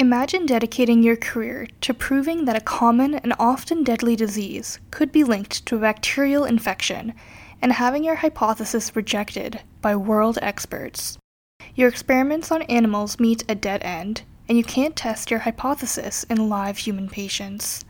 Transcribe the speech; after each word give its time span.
Imagine 0.00 0.46
dedicating 0.46 1.02
your 1.02 1.16
career 1.16 1.66
to 1.80 1.92
proving 1.92 2.44
that 2.44 2.54
a 2.54 2.60
common 2.60 3.16
and 3.16 3.34
often 3.36 3.82
deadly 3.82 4.14
disease 4.14 4.78
could 4.92 5.10
be 5.10 5.24
linked 5.24 5.66
to 5.66 5.74
a 5.74 5.80
bacterial 5.80 6.44
infection 6.44 7.14
and 7.60 7.72
having 7.72 8.04
your 8.04 8.14
hypothesis 8.14 8.94
rejected 8.94 9.60
by 9.82 9.96
world 9.96 10.38
experts. 10.40 11.18
Your 11.74 11.88
experiments 11.88 12.52
on 12.52 12.62
animals 12.62 13.18
meet 13.18 13.42
a 13.48 13.56
dead 13.56 13.82
end, 13.82 14.22
and 14.48 14.56
you 14.56 14.62
can't 14.62 14.94
test 14.94 15.32
your 15.32 15.40
hypothesis 15.40 16.24
in 16.30 16.48
live 16.48 16.78
human 16.78 17.08
patients. 17.08 17.84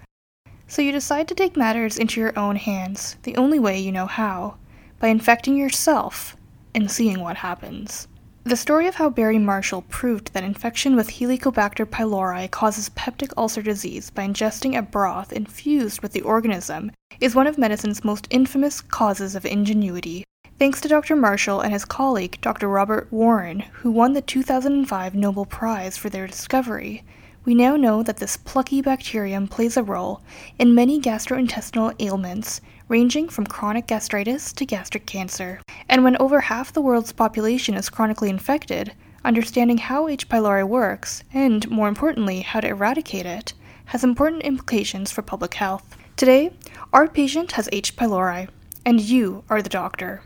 So 0.66 0.80
you 0.80 0.92
decide 0.92 1.28
to 1.28 1.34
take 1.34 1.58
matters 1.58 1.98
into 1.98 2.22
your 2.22 2.38
own 2.38 2.56
hands, 2.56 3.16
the 3.24 3.36
only 3.36 3.58
way 3.58 3.78
you 3.78 3.92
know 3.92 4.06
how, 4.06 4.56
by 4.98 5.08
infecting 5.08 5.58
yourself 5.58 6.38
and 6.74 6.90
seeing 6.90 7.20
what 7.20 7.36
happens. 7.36 8.08
The 8.48 8.56
story 8.56 8.86
of 8.86 8.94
how 8.94 9.10
Barry 9.10 9.38
Marshall 9.38 9.82
proved 9.90 10.32
that 10.32 10.42
infection 10.42 10.96
with 10.96 11.10
Helicobacter 11.10 11.84
pylori 11.84 12.50
causes 12.50 12.88
peptic 12.88 13.30
ulcer 13.36 13.60
disease 13.60 14.08
by 14.08 14.26
ingesting 14.26 14.74
a 14.74 14.80
broth 14.80 15.34
infused 15.34 16.00
with 16.00 16.12
the 16.12 16.22
organism 16.22 16.90
is 17.20 17.34
one 17.34 17.46
of 17.46 17.58
medicine's 17.58 18.04
most 18.04 18.26
infamous 18.30 18.80
causes 18.80 19.34
of 19.34 19.44
ingenuity. 19.44 20.24
Thanks 20.58 20.80
to 20.80 20.88
Dr. 20.88 21.14
Marshall 21.14 21.60
and 21.60 21.74
his 21.74 21.84
colleague, 21.84 22.40
Dr. 22.40 22.68
Robert 22.68 23.08
Warren, 23.10 23.60
who 23.60 23.90
won 23.90 24.14
the 24.14 24.22
2005 24.22 25.14
Nobel 25.14 25.44
Prize 25.44 25.98
for 25.98 26.08
their 26.08 26.26
discovery, 26.26 27.04
we 27.44 27.54
now 27.54 27.76
know 27.76 28.02
that 28.02 28.16
this 28.16 28.38
plucky 28.38 28.80
bacterium 28.80 29.46
plays 29.46 29.76
a 29.76 29.82
role 29.82 30.22
in 30.58 30.74
many 30.74 30.98
gastrointestinal 30.98 31.94
ailments, 31.98 32.62
ranging 32.88 33.28
from 33.28 33.46
chronic 33.46 33.86
gastritis 33.86 34.52
to 34.54 34.64
gastric 34.64 35.06
cancer. 35.06 35.60
And 35.88 36.02
when 36.02 36.16
over 36.16 36.40
half 36.40 36.72
the 36.72 36.80
world's 36.80 37.12
population 37.12 37.74
is 37.74 37.90
chronically 37.90 38.30
infected, 38.30 38.94
understanding 39.24 39.78
how 39.78 40.08
H. 40.08 40.28
pylori 40.28 40.66
works, 40.66 41.22
and 41.32 41.70
more 41.70 41.88
importantly, 41.88 42.40
how 42.40 42.60
to 42.60 42.68
eradicate 42.68 43.26
it, 43.26 43.52
has 43.86 44.04
important 44.04 44.42
implications 44.42 45.10
for 45.10 45.22
public 45.22 45.54
health. 45.54 45.96
Today, 46.16 46.52
our 46.92 47.08
patient 47.08 47.52
has 47.52 47.68
H. 47.72 47.96
pylori, 47.96 48.48
and 48.84 49.00
you 49.00 49.44
are 49.48 49.62
the 49.62 49.68
doctor. 49.68 50.22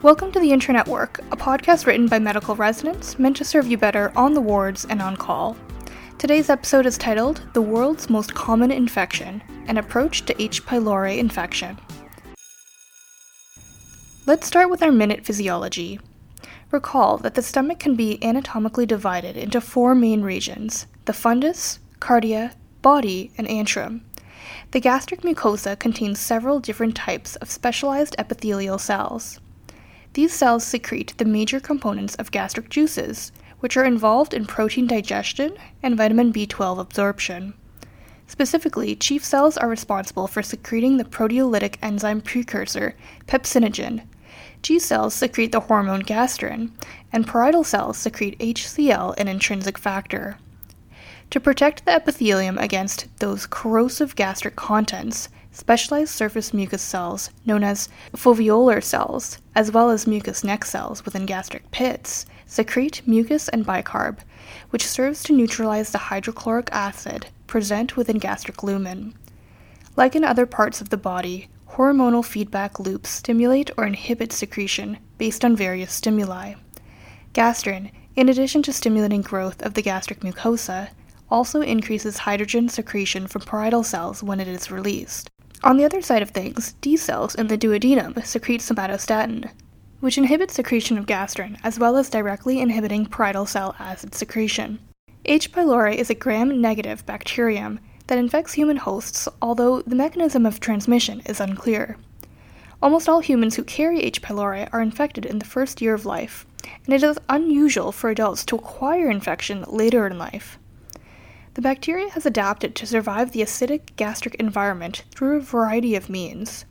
Welcome 0.00 0.30
to 0.30 0.38
the 0.38 0.52
Intern 0.52 0.76
Network, 0.76 1.18
a 1.32 1.36
podcast 1.36 1.84
written 1.84 2.06
by 2.06 2.20
medical 2.20 2.54
residents 2.54 3.18
meant 3.18 3.36
to 3.38 3.44
serve 3.44 3.66
you 3.66 3.76
better 3.76 4.12
on 4.14 4.32
the 4.32 4.40
wards 4.40 4.84
and 4.84 5.02
on 5.02 5.16
call. 5.16 5.56
Today's 6.18 6.48
episode 6.48 6.86
is 6.86 6.96
titled 6.96 7.42
The 7.52 7.62
World's 7.62 8.08
Most 8.08 8.32
Common 8.32 8.70
Infection 8.70 9.42
An 9.66 9.76
Approach 9.76 10.24
to 10.26 10.40
H. 10.40 10.64
pylori 10.64 11.18
Infection. 11.18 11.80
Let's 14.24 14.46
start 14.46 14.70
with 14.70 14.84
our 14.84 14.92
minute 14.92 15.26
physiology. 15.26 15.98
Recall 16.70 17.18
that 17.18 17.34
the 17.34 17.42
stomach 17.42 17.80
can 17.80 17.96
be 17.96 18.22
anatomically 18.22 18.86
divided 18.86 19.36
into 19.36 19.60
four 19.60 19.96
main 19.96 20.22
regions 20.22 20.86
the 21.06 21.12
fundus, 21.12 21.80
cardia, 21.98 22.54
body, 22.82 23.32
and 23.36 23.48
antrum. 23.48 24.02
The 24.70 24.78
gastric 24.78 25.22
mucosa 25.22 25.76
contains 25.76 26.20
several 26.20 26.60
different 26.60 26.94
types 26.94 27.34
of 27.34 27.50
specialized 27.50 28.14
epithelial 28.16 28.78
cells. 28.78 29.40
These 30.14 30.32
cells 30.32 30.64
secrete 30.64 31.14
the 31.18 31.24
major 31.24 31.60
components 31.60 32.14
of 32.16 32.30
gastric 32.30 32.70
juices, 32.70 33.32
which 33.60 33.76
are 33.76 33.84
involved 33.84 34.34
in 34.34 34.46
protein 34.46 34.86
digestion 34.86 35.56
and 35.82 35.96
vitamin 35.96 36.32
B12 36.32 36.78
absorption. 36.78 37.54
Specifically, 38.26 38.94
chief 38.94 39.24
cells 39.24 39.56
are 39.56 39.68
responsible 39.68 40.26
for 40.26 40.42
secreting 40.42 40.96
the 40.96 41.04
proteolytic 41.04 41.76
enzyme 41.82 42.20
precursor, 42.20 42.94
pepsinogen. 43.26 44.02
G 44.62 44.78
cells 44.78 45.14
secrete 45.14 45.52
the 45.52 45.60
hormone 45.60 46.02
gastrin, 46.02 46.72
and 47.12 47.26
parietal 47.26 47.64
cells 47.64 47.96
secrete 47.96 48.38
HCl, 48.38 49.14
an 49.16 49.28
intrinsic 49.28 49.78
factor. 49.78 50.36
To 51.30 51.40
protect 51.40 51.84
the 51.84 51.92
epithelium 51.92 52.58
against 52.58 53.06
those 53.18 53.46
corrosive 53.46 54.16
gastric 54.16 54.56
contents, 54.56 55.28
specialized 55.58 56.14
surface 56.14 56.54
mucus 56.54 56.80
cells, 56.80 57.30
known 57.44 57.64
as 57.64 57.88
foveolar 58.14 58.80
cells, 58.80 59.38
as 59.56 59.72
well 59.72 59.90
as 59.90 60.06
mucous 60.06 60.44
neck 60.44 60.64
cells 60.64 61.04
within 61.04 61.26
gastric 61.26 61.68
pits, 61.72 62.24
secrete 62.46 63.02
mucus 63.06 63.48
and 63.48 63.66
bicarb, 63.66 64.18
which 64.70 64.86
serves 64.86 65.20
to 65.24 65.32
neutralize 65.32 65.90
the 65.90 65.98
hydrochloric 65.98 66.68
acid 66.70 67.26
present 67.48 67.96
within 67.96 68.18
gastric 68.18 68.62
lumen. 68.62 69.12
Like 69.96 70.14
in 70.14 70.22
other 70.22 70.46
parts 70.46 70.80
of 70.80 70.90
the 70.90 70.96
body, 70.96 71.48
hormonal 71.70 72.24
feedback 72.24 72.78
loops 72.78 73.10
stimulate 73.10 73.72
or 73.76 73.84
inhibit 73.84 74.32
secretion 74.32 74.98
based 75.18 75.44
on 75.44 75.56
various 75.56 75.92
stimuli. 75.92 76.54
Gastrin, 77.34 77.90
in 78.14 78.28
addition 78.28 78.62
to 78.62 78.72
stimulating 78.72 79.22
growth 79.22 79.60
of 79.62 79.74
the 79.74 79.82
gastric 79.82 80.20
mucosa, 80.20 80.90
also 81.28 81.62
increases 81.62 82.18
hydrogen 82.18 82.68
secretion 82.68 83.26
from 83.26 83.42
parietal 83.42 83.82
cells 83.82 84.22
when 84.22 84.38
it 84.38 84.46
is 84.46 84.70
released. 84.70 85.28
On 85.64 85.76
the 85.76 85.84
other 85.84 86.00
side 86.00 86.22
of 86.22 86.30
things, 86.30 86.74
D 86.80 86.96
cells 86.96 87.34
in 87.34 87.48
the 87.48 87.58
duodenum 87.58 88.24
secrete 88.24 88.60
somatostatin, 88.60 89.50
which 90.00 90.16
inhibits 90.16 90.54
secretion 90.54 90.96
of 90.96 91.06
gastrin 91.06 91.58
as 91.64 91.78
well 91.78 91.96
as 91.96 92.08
directly 92.08 92.60
inhibiting 92.60 93.06
parietal 93.06 93.44
cell 93.44 93.74
acid 93.78 94.14
secretion. 94.14 94.78
H. 95.24 95.50
pylori 95.50 95.96
is 95.96 96.10
a 96.10 96.14
gram 96.14 96.60
negative 96.60 97.04
bacterium 97.04 97.80
that 98.06 98.18
infects 98.18 98.52
human 98.52 98.76
hosts, 98.76 99.28
although 99.42 99.82
the 99.82 99.96
mechanism 99.96 100.46
of 100.46 100.60
transmission 100.60 101.20
is 101.26 101.40
unclear. 101.40 101.96
Almost 102.80 103.08
all 103.08 103.18
humans 103.18 103.56
who 103.56 103.64
carry 103.64 104.00
H. 104.00 104.22
pylori 104.22 104.68
are 104.72 104.80
infected 104.80 105.26
in 105.26 105.40
the 105.40 105.44
first 105.44 105.82
year 105.82 105.92
of 105.92 106.06
life, 106.06 106.46
and 106.84 106.94
it 106.94 107.02
is 107.02 107.18
unusual 107.28 107.90
for 107.90 108.10
adults 108.10 108.44
to 108.46 108.56
acquire 108.56 109.10
infection 109.10 109.64
later 109.66 110.06
in 110.06 110.16
life. 110.18 110.58
The 111.58 111.62
bacteria 111.62 112.08
has 112.10 112.24
adapted 112.24 112.76
to 112.76 112.86
survive 112.86 113.32
the 113.32 113.40
acidic 113.40 113.96
gastric 113.96 114.36
environment 114.36 115.02
through 115.10 115.38
a 115.38 115.40
variety 115.40 115.96
of 115.96 116.08
means. 116.08 116.64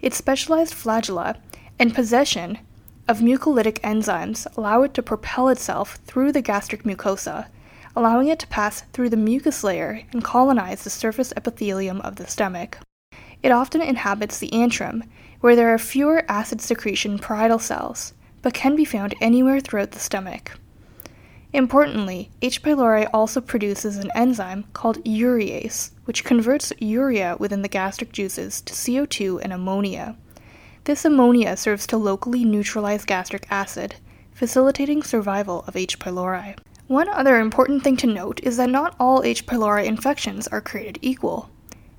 Its 0.00 0.16
specialized 0.16 0.72
flagella 0.72 1.36
and 1.80 1.92
possession 1.92 2.60
of 3.08 3.18
mucolytic 3.18 3.80
enzymes 3.80 4.46
allow 4.56 4.82
it 4.82 4.94
to 4.94 5.02
propel 5.02 5.48
itself 5.48 5.98
through 6.06 6.30
the 6.30 6.42
gastric 6.42 6.84
mucosa, 6.84 7.48
allowing 7.96 8.28
it 8.28 8.38
to 8.38 8.46
pass 8.46 8.82
through 8.92 9.08
the 9.08 9.16
mucus 9.16 9.64
layer 9.64 10.04
and 10.12 10.22
colonize 10.22 10.84
the 10.84 10.90
surface 10.90 11.32
epithelium 11.36 12.00
of 12.02 12.14
the 12.14 12.28
stomach. 12.28 12.78
It 13.42 13.50
often 13.50 13.82
inhabits 13.82 14.38
the 14.38 14.50
antrum, 14.50 15.02
where 15.40 15.56
there 15.56 15.74
are 15.74 15.78
fewer 15.78 16.24
acid 16.28 16.60
secretion 16.60 17.18
parietal 17.18 17.58
cells, 17.58 18.14
but 18.42 18.54
can 18.54 18.76
be 18.76 18.84
found 18.84 19.12
anywhere 19.20 19.58
throughout 19.58 19.90
the 19.90 19.98
stomach. 19.98 20.52
Importantly, 21.52 22.30
H. 22.42 22.62
pylori 22.62 23.08
also 23.12 23.40
produces 23.40 23.96
an 23.96 24.12
enzyme 24.14 24.64
called 24.72 25.02
urease, 25.04 25.90
which 26.04 26.24
converts 26.24 26.72
urea 26.78 27.36
within 27.40 27.62
the 27.62 27.68
gastric 27.68 28.12
juices 28.12 28.60
to 28.60 28.72
CO2 28.72 29.40
and 29.42 29.52
ammonia. 29.52 30.16
This 30.84 31.04
ammonia 31.04 31.56
serves 31.56 31.88
to 31.88 31.96
locally 31.96 32.44
neutralize 32.44 33.04
gastric 33.04 33.46
acid, 33.50 33.96
facilitating 34.32 35.02
survival 35.02 35.64
of 35.66 35.76
H. 35.76 35.98
pylori. 35.98 36.56
One 36.86 37.08
other 37.08 37.38
important 37.38 37.82
thing 37.82 37.96
to 37.98 38.06
note 38.06 38.40
is 38.42 38.56
that 38.56 38.70
not 38.70 38.94
all 39.00 39.22
H. 39.24 39.44
pylori 39.44 39.86
infections 39.86 40.46
are 40.48 40.60
created 40.60 40.98
equal. 41.02 41.50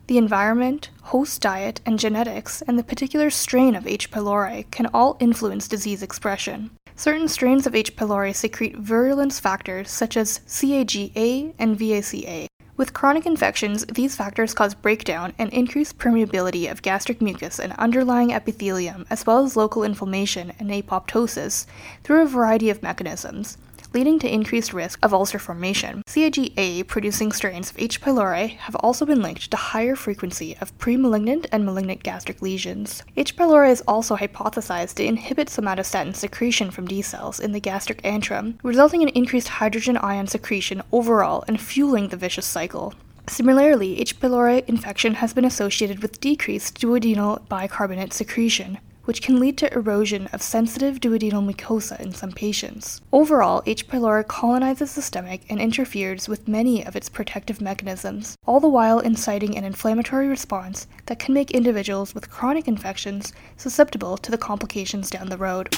The 0.07 0.17
environment, 0.17 0.89
host 1.03 1.41
diet, 1.41 1.81
and 1.85 1.99
genetics, 1.99 2.61
and 2.61 2.79
the 2.79 2.83
particular 2.83 3.29
strain 3.29 3.75
of 3.75 3.85
H. 3.85 4.11
pylori 4.11 4.69
can 4.71 4.87
all 4.87 5.17
influence 5.19 5.67
disease 5.67 6.01
expression. 6.01 6.71
Certain 6.95 7.27
strains 7.27 7.65
of 7.65 7.75
H. 7.75 7.95
pylori 7.95 8.35
secrete 8.35 8.77
virulence 8.77 9.39
factors 9.39 9.89
such 9.89 10.17
as 10.17 10.41
CAG-A 10.47 11.53
and 11.57 11.77
VACA. 11.77 12.47
With 12.77 12.93
chronic 12.93 13.25
infections, 13.25 13.85
these 13.85 14.15
factors 14.15 14.53
cause 14.53 14.73
breakdown 14.73 15.33
and 15.37 15.51
increased 15.53 15.97
permeability 15.97 16.69
of 16.69 16.81
gastric 16.81 17.21
mucus 17.21 17.59
and 17.59 17.73
underlying 17.73 18.33
epithelium, 18.33 19.05
as 19.09 19.25
well 19.25 19.43
as 19.43 19.55
local 19.55 19.83
inflammation 19.83 20.53
and 20.59 20.69
apoptosis, 20.69 21.65
through 22.03 22.23
a 22.23 22.27
variety 22.27 22.69
of 22.69 22.81
mechanisms 22.81 23.57
leading 23.93 24.19
to 24.19 24.33
increased 24.33 24.73
risk 24.73 24.99
of 25.03 25.13
ulcer 25.13 25.39
formation. 25.39 26.01
CAG-A 26.05 26.83
producing 26.83 27.31
strains 27.31 27.69
of 27.69 27.79
H. 27.79 28.01
pylori 28.01 28.57
have 28.57 28.75
also 28.75 29.05
been 29.05 29.21
linked 29.21 29.49
to 29.51 29.57
higher 29.57 29.95
frequency 29.95 30.57
of 30.61 30.77
premalignant 30.77 31.45
and 31.51 31.65
malignant 31.65 32.03
gastric 32.03 32.41
lesions. 32.41 33.03
H. 33.17 33.35
pylori 33.35 33.71
is 33.71 33.83
also 33.87 34.15
hypothesized 34.15 34.95
to 34.95 35.05
inhibit 35.05 35.47
somatostatin 35.47 36.15
secretion 36.15 36.71
from 36.71 36.87
D 36.87 37.01
cells 37.01 37.39
in 37.39 37.51
the 37.51 37.59
gastric 37.59 38.01
antrum, 38.03 38.55
resulting 38.63 39.01
in 39.01 39.09
increased 39.09 39.47
hydrogen 39.47 39.97
ion 39.97 40.27
secretion 40.27 40.81
overall 40.91 41.43
and 41.47 41.59
fueling 41.59 42.07
the 42.07 42.17
vicious 42.17 42.45
cycle. 42.45 42.93
Similarly, 43.27 43.99
H. 43.99 44.19
pylori 44.19 44.67
infection 44.67 45.15
has 45.15 45.33
been 45.33 45.45
associated 45.45 46.01
with 46.01 46.19
decreased 46.19 46.81
duodenal 46.81 47.47
bicarbonate 47.47 48.13
secretion, 48.13 48.79
which 49.11 49.21
can 49.21 49.41
lead 49.41 49.57
to 49.57 49.73
erosion 49.73 50.27
of 50.27 50.41
sensitive 50.41 51.01
duodenal 51.01 51.45
mucosa 51.45 51.99
in 51.99 52.13
some 52.13 52.31
patients. 52.31 53.01
Overall, 53.11 53.61
H. 53.65 53.85
pylori 53.85 54.25
colonizes 54.25 54.95
the 54.95 55.01
stomach 55.01 55.41
and 55.49 55.59
interferes 55.59 56.29
with 56.29 56.47
many 56.47 56.85
of 56.85 56.95
its 56.95 57.09
protective 57.09 57.59
mechanisms, 57.59 58.37
all 58.47 58.61
the 58.61 58.69
while 58.69 58.99
inciting 58.99 59.57
an 59.57 59.65
inflammatory 59.65 60.29
response 60.29 60.87
that 61.07 61.19
can 61.19 61.33
make 61.33 61.51
individuals 61.51 62.15
with 62.15 62.31
chronic 62.31 62.69
infections 62.69 63.33
susceptible 63.57 64.15
to 64.15 64.31
the 64.31 64.37
complications 64.37 65.09
down 65.09 65.27
the 65.27 65.35
road. 65.35 65.77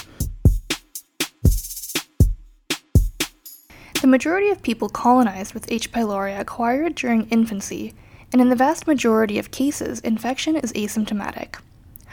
The 4.00 4.06
majority 4.06 4.50
of 4.50 4.62
people 4.62 4.88
colonized 4.88 5.54
with 5.54 5.72
H. 5.72 5.90
pylori 5.90 6.38
acquire 6.38 6.84
it 6.84 6.94
during 6.94 7.28
infancy, 7.30 7.94
and 8.32 8.40
in 8.40 8.48
the 8.48 8.54
vast 8.54 8.86
majority 8.86 9.40
of 9.40 9.50
cases, 9.50 9.98
infection 9.98 10.54
is 10.54 10.72
asymptomatic. 10.74 11.56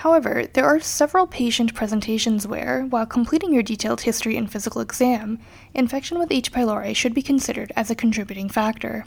However, 0.01 0.45
there 0.53 0.65
are 0.65 0.79
several 0.79 1.27
patient 1.27 1.75
presentations 1.75 2.47
where, 2.47 2.87
while 2.89 3.05
completing 3.05 3.53
your 3.53 3.61
detailed 3.61 4.01
history 4.01 4.35
and 4.35 4.51
physical 4.51 4.81
exam, 4.81 5.37
infection 5.75 6.17
with 6.17 6.31
H. 6.31 6.51
pylori 6.51 6.95
should 6.95 7.13
be 7.13 7.21
considered 7.21 7.71
as 7.75 7.91
a 7.91 7.95
contributing 7.95 8.49
factor. 8.49 9.05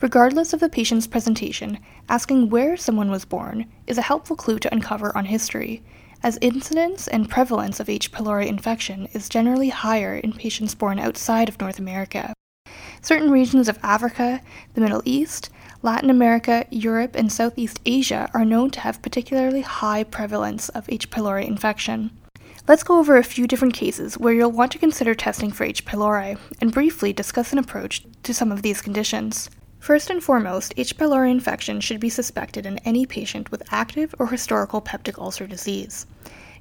Regardless 0.00 0.52
of 0.52 0.58
the 0.58 0.68
patient's 0.68 1.06
presentation, 1.06 1.78
asking 2.08 2.50
where 2.50 2.76
someone 2.76 3.08
was 3.08 3.24
born 3.24 3.66
is 3.86 3.98
a 3.98 4.02
helpful 4.02 4.34
clue 4.34 4.58
to 4.58 4.74
uncover 4.74 5.16
on 5.16 5.26
history, 5.26 5.80
as 6.24 6.38
incidence 6.40 7.06
and 7.06 7.30
prevalence 7.30 7.78
of 7.78 7.88
H. 7.88 8.10
pylori 8.10 8.48
infection 8.48 9.06
is 9.12 9.28
generally 9.28 9.68
higher 9.68 10.16
in 10.16 10.32
patients 10.32 10.74
born 10.74 10.98
outside 10.98 11.48
of 11.48 11.60
North 11.60 11.78
America. 11.78 12.34
Certain 13.00 13.30
regions 13.30 13.68
of 13.68 13.78
Africa, 13.80 14.40
the 14.74 14.80
Middle 14.80 15.02
East, 15.04 15.50
Latin 15.86 16.10
America, 16.10 16.66
Europe, 16.68 17.14
and 17.14 17.30
Southeast 17.30 17.78
Asia 17.86 18.28
are 18.34 18.44
known 18.44 18.72
to 18.72 18.80
have 18.80 19.00
particularly 19.02 19.60
high 19.60 20.02
prevalence 20.02 20.68
of 20.70 20.84
H. 20.88 21.10
pylori 21.10 21.46
infection. 21.46 22.10
Let's 22.66 22.82
go 22.82 22.98
over 22.98 23.16
a 23.16 23.22
few 23.22 23.46
different 23.46 23.74
cases 23.74 24.18
where 24.18 24.34
you'll 24.34 24.50
want 24.50 24.72
to 24.72 24.80
consider 24.80 25.14
testing 25.14 25.52
for 25.52 25.62
H. 25.62 25.84
pylori 25.84 26.38
and 26.60 26.72
briefly 26.72 27.12
discuss 27.12 27.52
an 27.52 27.60
approach 27.60 28.04
to 28.24 28.34
some 28.34 28.50
of 28.50 28.62
these 28.62 28.82
conditions. 28.82 29.48
First 29.78 30.10
and 30.10 30.20
foremost, 30.20 30.74
H. 30.76 30.96
pylori 30.96 31.30
infection 31.30 31.80
should 31.80 32.00
be 32.00 32.08
suspected 32.08 32.66
in 32.66 32.78
any 32.78 33.06
patient 33.06 33.52
with 33.52 33.72
active 33.72 34.12
or 34.18 34.26
historical 34.26 34.82
peptic 34.82 35.20
ulcer 35.20 35.46
disease. 35.46 36.04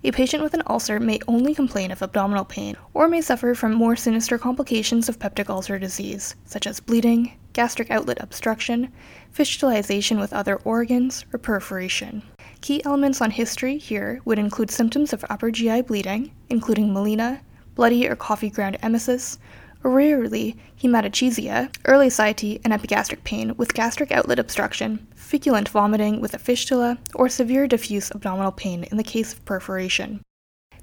A 0.04 0.12
patient 0.12 0.44
with 0.44 0.54
an 0.54 0.62
ulcer 0.68 1.00
may 1.00 1.19
only 1.27 1.56
complain 1.56 1.89
of 1.89 2.04
abdominal 2.04 2.45
pain 2.45 2.75
or 2.94 3.07
may 3.07 3.22
suffer 3.22 3.56
from 3.56 3.74
more 3.74 3.95
sinister 3.95 4.38
complications 4.38 5.10
of 5.10 5.18
peptic 5.18 5.50
ulcer 5.50 5.80
disease, 5.80 6.36
such 6.45 6.68
as 6.68 6.80
bleeding, 6.80 7.31
gastric 7.56 7.90
outlet 7.90 8.22
obstruction, 8.22 8.92
fistulization 9.34 10.19
with 10.19 10.34
other 10.34 10.57
organs, 10.57 11.25
or 11.34 11.40
perforation. 11.40 12.22
Key 12.60 12.84
elements 12.84 13.22
on 13.22 13.31
history 13.31 13.78
here 13.78 14.22
would 14.25 14.38
include 14.38 14.69
symptoms 14.69 15.13
of 15.13 15.24
upper 15.30 15.50
GI 15.52 15.84
bleeding, 15.84 16.31
including 16.50 16.90
melena, 16.90 17.40
bloody 17.74 18.07
or 18.07 18.16
coffee 18.16 18.50
ground 18.50 18.78
emesis, 18.84 19.38
rarely 19.84 20.57
hematochezia, 20.81 21.74
early 21.86 22.10
satiety, 22.10 22.60
and 22.63 22.74
epigastric 22.74 23.24
pain 23.24 23.56
with 23.56 23.74
gastric 23.74 24.12
outlet 24.12 24.40
obstruction, 24.40 25.08
feculent 25.16 25.69
vomiting 25.69 26.19
with 26.19 26.34
a 26.34 26.40
fistula, 26.40 26.98
or 27.13 27.30
severe 27.30 27.68
diffuse 27.68 28.12
abdominal 28.12 28.51
pain 28.51 28.84
in 28.86 28.98
the 28.98 29.04
case 29.04 29.31
of 29.31 29.46
perforation. 29.46 30.22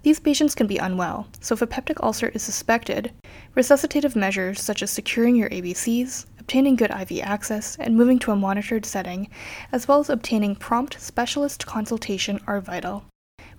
These 0.02 0.18
patients 0.18 0.56
can 0.56 0.66
be 0.66 0.78
unwell, 0.78 1.28
so 1.40 1.52
if 1.52 1.62
a 1.62 1.66
peptic 1.66 2.02
ulcer 2.02 2.28
is 2.28 2.42
suspected, 2.42 3.12
resuscitative 3.56 4.16
measures 4.16 4.60
such 4.60 4.82
as 4.82 4.90
securing 4.90 5.36
your 5.36 5.48
ABCs, 5.50 6.26
obtaining 6.40 6.74
good 6.74 6.90
IV 6.90 7.20
access, 7.22 7.76
and 7.76 7.96
moving 7.96 8.18
to 8.18 8.32
a 8.32 8.36
monitored 8.36 8.84
setting, 8.84 9.30
as 9.70 9.86
well 9.86 10.00
as 10.00 10.10
obtaining 10.10 10.56
prompt 10.56 11.00
specialist 11.00 11.66
consultation, 11.66 12.40
are 12.48 12.60
vital. 12.60 13.04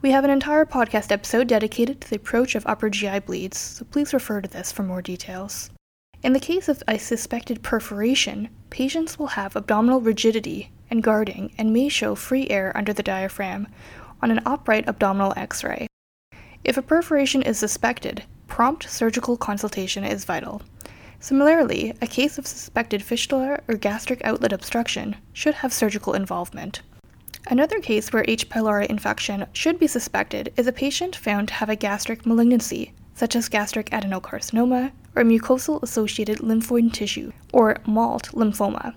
We 0.01 0.11
have 0.11 0.25
an 0.25 0.31
entire 0.31 0.65
podcast 0.65 1.13
episode 1.13 1.47
dedicated 1.47 2.01
to 2.01 2.09
the 2.09 2.17
approach 2.17 2.55
of 2.55 2.67
upper 2.67 2.89
GI 2.89 3.19
bleeds, 3.19 3.57
so 3.57 3.85
please 3.85 4.13
refer 4.13 4.41
to 4.41 4.49
this 4.49 4.69
for 4.69 4.83
more 4.83 5.01
details. 5.01 5.69
In 6.23 6.33
the 6.33 6.41
case 6.41 6.67
of 6.67 6.83
a 6.89 6.97
suspected 6.97 7.63
perforation, 7.63 8.49
patients 8.69 9.17
will 9.17 9.27
have 9.27 9.55
abdominal 9.55 10.01
rigidity 10.01 10.71
and 10.89 11.01
guarding 11.01 11.53
and 11.57 11.71
may 11.71 11.87
show 11.87 12.15
free 12.15 12.49
air 12.49 12.75
under 12.75 12.91
the 12.91 13.01
diaphragm 13.01 13.69
on 14.21 14.29
an 14.29 14.41
upright 14.45 14.89
abdominal 14.89 15.33
x 15.37 15.63
ray. 15.63 15.87
If 16.63 16.77
a 16.77 16.81
perforation 16.81 17.41
is 17.41 17.57
suspected, 17.57 18.23
prompt 18.47 18.89
surgical 18.89 19.35
consultation 19.35 20.05
is 20.05 20.23
vital. 20.23 20.61
Similarly, 21.19 21.93
a 22.01 22.07
case 22.07 22.37
of 22.37 22.47
suspected 22.47 23.03
fistula 23.03 23.59
or 23.67 23.75
gastric 23.75 24.23
outlet 24.23 24.53
obstruction 24.53 25.17
should 25.33 25.55
have 25.55 25.73
surgical 25.73 26.13
involvement. 26.13 26.81
Another 27.47 27.79
case 27.79 28.13
where 28.13 28.23
H. 28.29 28.47
pylori 28.47 28.85
infection 28.85 29.45
should 29.51 29.77
be 29.77 29.87
suspected 29.87 30.53
is 30.55 30.65
a 30.65 30.71
patient 30.71 31.17
found 31.17 31.49
to 31.49 31.53
have 31.55 31.69
a 31.69 31.75
gastric 31.75 32.25
malignancy, 32.25 32.93
such 33.13 33.35
as 33.35 33.49
gastric 33.49 33.89
adenocarcinoma 33.89 34.91
or 35.15 35.23
mucosal 35.23 35.83
associated 35.83 36.39
lymphoid 36.39 36.93
tissue, 36.93 37.33
or 37.51 37.75
MALT 37.85 38.29
lymphoma, 38.31 38.95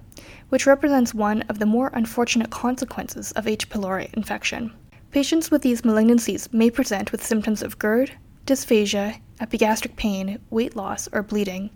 which 0.51 0.67
represents 0.67 1.12
one 1.12 1.43
of 1.43 1.59
the 1.59 1.67
more 1.67 1.91
unfortunate 1.95 2.51
consequences 2.51 3.33
of 3.33 3.49
H. 3.49 3.69
pylori 3.69 4.15
infection. 4.15 4.73
Patients 5.17 5.51
with 5.51 5.63
these 5.63 5.81
malignancies 5.81 6.53
may 6.53 6.69
present 6.69 7.11
with 7.11 7.25
symptoms 7.25 7.63
of 7.63 7.79
GERD, 7.79 8.13
dysphagia, 8.45 9.19
epigastric 9.41 9.97
pain, 9.97 10.41
weight 10.51 10.77
loss, 10.77 11.09
or 11.11 11.23
bleeding, 11.23 11.71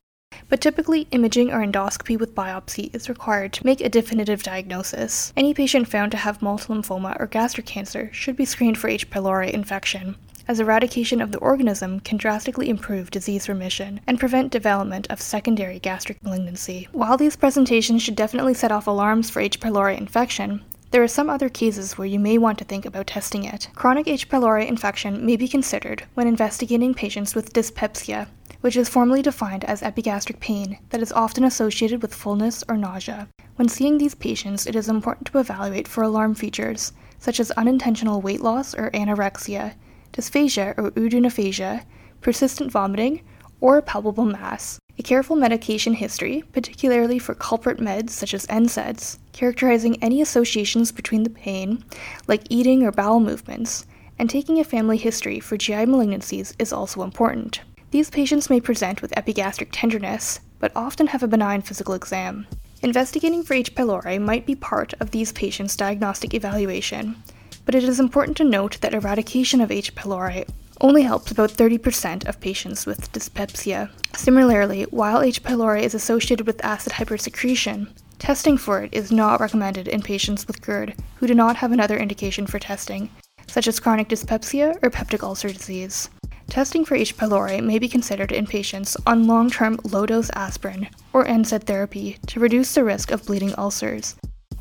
but 0.50 0.60
typically 0.60 1.08
imaging 1.10 1.50
or 1.50 1.64
endoscopy 1.64 2.18
with 2.18 2.34
biopsy 2.34 2.94
is 2.94 3.08
required 3.08 3.54
to 3.54 3.64
make 3.64 3.80
a 3.80 3.88
definitive 3.88 4.42
diagnosis. 4.42 5.32
Any 5.38 5.54
patient 5.54 5.88
found 5.88 6.10
to 6.10 6.18
have 6.18 6.42
MALT 6.42 6.66
lymphoma 6.68 7.18
or 7.18 7.26
gastric 7.26 7.64
cancer 7.64 8.10
should 8.12 8.36
be 8.36 8.44
screened 8.44 8.76
for 8.76 8.88
H. 8.88 9.08
pylori 9.08 9.50
infection, 9.50 10.16
as 10.46 10.60
eradication 10.60 11.22
of 11.22 11.32
the 11.32 11.38
organism 11.38 12.00
can 12.00 12.18
drastically 12.18 12.68
improve 12.68 13.10
disease 13.10 13.48
remission 13.48 14.02
and 14.06 14.20
prevent 14.20 14.52
development 14.52 15.06
of 15.08 15.18
secondary 15.18 15.78
gastric 15.78 16.22
malignancy. 16.22 16.88
While 16.92 17.16
these 17.16 17.36
presentations 17.36 18.02
should 18.02 18.16
definitely 18.16 18.52
set 18.52 18.70
off 18.70 18.86
alarms 18.86 19.30
for 19.30 19.40
H. 19.40 19.60
pylori 19.60 19.96
infection, 19.96 20.62
there 20.90 21.02
are 21.02 21.08
some 21.08 21.30
other 21.30 21.48
cases 21.48 21.96
where 21.96 22.06
you 22.06 22.18
may 22.18 22.36
want 22.36 22.58
to 22.58 22.64
think 22.64 22.84
about 22.84 23.06
testing 23.06 23.44
it. 23.44 23.68
Chronic 23.76 24.08
H. 24.08 24.28
pylori 24.28 24.66
infection 24.66 25.24
may 25.24 25.36
be 25.36 25.46
considered 25.46 26.04
when 26.14 26.26
investigating 26.26 26.94
patients 26.94 27.34
with 27.34 27.52
dyspepsia, 27.52 28.26
which 28.60 28.76
is 28.76 28.88
formally 28.88 29.22
defined 29.22 29.64
as 29.64 29.82
epigastric 29.82 30.40
pain 30.40 30.78
that 30.90 31.00
is 31.00 31.12
often 31.12 31.44
associated 31.44 32.02
with 32.02 32.14
fullness 32.14 32.64
or 32.68 32.76
nausea. 32.76 33.28
When 33.54 33.68
seeing 33.68 33.98
these 33.98 34.16
patients, 34.16 34.66
it 34.66 34.74
is 34.74 34.88
important 34.88 35.28
to 35.28 35.38
evaluate 35.38 35.86
for 35.86 36.02
alarm 36.02 36.34
features 36.34 36.92
such 37.20 37.38
as 37.38 37.52
unintentional 37.52 38.20
weight 38.20 38.40
loss 38.40 38.74
or 38.74 38.90
anorexia, 38.90 39.74
dysphagia 40.12 40.76
or 40.76 40.90
odynophagia, 40.92 41.84
persistent 42.20 42.72
vomiting, 42.72 43.22
or 43.60 43.76
a 43.76 43.82
palpable 43.82 44.24
mass. 44.24 44.78
A 44.98 45.02
careful 45.02 45.36
medication 45.36 45.94
history, 45.94 46.44
particularly 46.52 47.18
for 47.18 47.34
culprit 47.34 47.78
meds 47.78 48.10
such 48.10 48.34
as 48.34 48.46
NSAIDs, 48.46 49.18
characterizing 49.32 50.02
any 50.02 50.20
associations 50.20 50.92
between 50.92 51.22
the 51.22 51.30
pain, 51.30 51.84
like 52.26 52.42
eating 52.50 52.82
or 52.82 52.92
bowel 52.92 53.20
movements, 53.20 53.86
and 54.18 54.28
taking 54.28 54.60
a 54.60 54.64
family 54.64 54.98
history 54.98 55.40
for 55.40 55.56
GI 55.56 55.86
malignancies 55.86 56.54
is 56.58 56.72
also 56.72 57.02
important. 57.02 57.62
These 57.90 58.10
patients 58.10 58.50
may 58.50 58.60
present 58.60 59.00
with 59.00 59.16
epigastric 59.16 59.70
tenderness, 59.72 60.40
but 60.58 60.72
often 60.76 61.06
have 61.06 61.22
a 61.22 61.28
benign 61.28 61.62
physical 61.62 61.94
exam. 61.94 62.46
Investigating 62.82 63.42
for 63.42 63.54
H. 63.54 63.74
pylori 63.74 64.20
might 64.20 64.46
be 64.46 64.54
part 64.54 64.94
of 65.00 65.10
these 65.10 65.32
patients' 65.32 65.76
diagnostic 65.76 66.34
evaluation, 66.34 67.16
but 67.64 67.74
it 67.74 67.84
is 67.84 67.98
important 67.98 68.36
to 68.36 68.44
note 68.44 68.78
that 68.80 68.94
eradication 68.94 69.60
of 69.60 69.70
H. 69.70 69.94
pylori 69.94 70.46
only 70.80 71.02
helps 71.02 71.30
about 71.30 71.50
30% 71.50 72.26
of 72.26 72.40
patients 72.40 72.86
with 72.86 73.12
dyspepsia. 73.12 73.90
Similarly, 74.14 74.84
while 74.84 75.20
H. 75.20 75.42
pylori 75.42 75.82
is 75.82 75.94
associated 75.94 76.46
with 76.46 76.64
acid 76.64 76.94
hypersecretion, 76.94 77.88
testing 78.18 78.56
for 78.56 78.82
it 78.82 78.94
is 78.94 79.12
not 79.12 79.40
recommended 79.40 79.88
in 79.88 80.02
patients 80.02 80.46
with 80.46 80.62
GERD 80.62 80.94
who 81.16 81.26
do 81.26 81.34
not 81.34 81.56
have 81.56 81.72
another 81.72 81.98
indication 81.98 82.46
for 82.46 82.58
testing, 82.58 83.10
such 83.46 83.66
as 83.68 83.80
chronic 83.80 84.08
dyspepsia 84.08 84.74
or 84.82 84.90
peptic 84.90 85.22
ulcer 85.22 85.48
disease. 85.48 86.08
Testing 86.48 86.84
for 86.84 86.96
H. 86.96 87.16
pylori 87.16 87.62
may 87.62 87.78
be 87.78 87.88
considered 87.88 88.32
in 88.32 88.46
patients 88.46 88.96
on 89.06 89.26
long 89.26 89.50
term 89.50 89.78
low 89.84 90.04
dose 90.06 90.30
aspirin 90.34 90.88
or 91.12 91.24
NSAID 91.24 91.64
therapy 91.64 92.18
to 92.26 92.40
reduce 92.40 92.74
the 92.74 92.84
risk 92.84 93.10
of 93.10 93.24
bleeding 93.24 93.54
ulcers, 93.56 94.16